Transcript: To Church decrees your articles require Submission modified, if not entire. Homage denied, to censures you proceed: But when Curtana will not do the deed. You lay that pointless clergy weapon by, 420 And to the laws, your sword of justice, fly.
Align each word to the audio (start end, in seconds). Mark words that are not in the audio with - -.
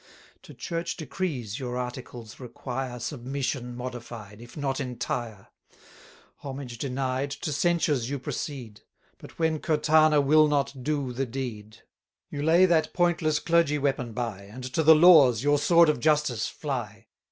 To 0.41 0.55
Church 0.55 0.97
decrees 0.97 1.59
your 1.59 1.77
articles 1.77 2.39
require 2.39 2.97
Submission 2.99 3.75
modified, 3.75 4.41
if 4.41 4.57
not 4.57 4.79
entire. 4.79 5.49
Homage 6.37 6.79
denied, 6.79 7.29
to 7.29 7.53
censures 7.53 8.09
you 8.09 8.17
proceed: 8.17 8.81
But 9.19 9.37
when 9.37 9.59
Curtana 9.59 10.19
will 10.19 10.47
not 10.47 10.81
do 10.83 11.13
the 11.13 11.27
deed. 11.27 11.83
You 12.31 12.41
lay 12.41 12.65
that 12.65 12.93
pointless 12.95 13.37
clergy 13.37 13.77
weapon 13.77 14.11
by, 14.11 14.49
420 14.49 14.55
And 14.55 14.73
to 14.73 14.81
the 14.81 14.95
laws, 14.95 15.43
your 15.43 15.59
sword 15.59 15.87
of 15.87 15.99
justice, 15.99 16.47
fly. 16.47 17.05